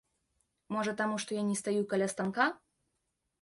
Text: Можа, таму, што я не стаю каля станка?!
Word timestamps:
Можа, 0.75 0.95
таму, 1.01 1.19
што 1.25 1.37
я 1.37 1.43
не 1.51 1.57
стаю 1.61 1.83
каля 1.93 2.09
станка?! 2.15 2.49